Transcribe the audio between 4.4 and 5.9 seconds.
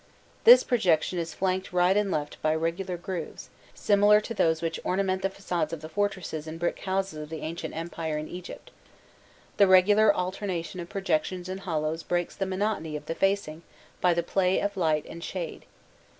which ornament the facades of the